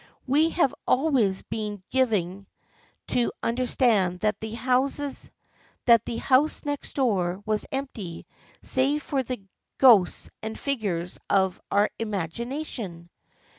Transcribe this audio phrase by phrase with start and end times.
[0.25, 2.47] We have always been given
[3.09, 5.29] to understand that the house
[6.65, 8.25] next door was empty,
[8.63, 9.43] save for the
[9.77, 13.11] ghosts and figures of our imagination."